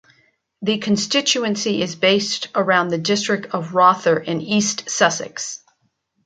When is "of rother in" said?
3.53-4.41